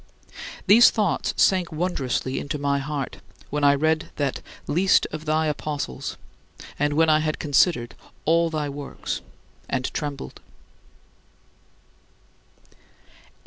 [0.65, 3.17] These thoughts sank wondrously into my heart,
[3.51, 6.17] when I read that "least of thy apostles"
[6.79, 7.93] and when I had considered
[8.25, 9.21] all thy works
[9.69, 10.39] and trembled.